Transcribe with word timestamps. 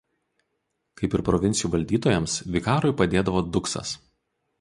Kaip 1.01 1.15
ir 1.17 1.21
provincijų 1.27 1.69
valdytojams 1.75 2.39
vikarui 2.57 2.95
padėdavo 3.03 3.45
duksas. 3.59 3.93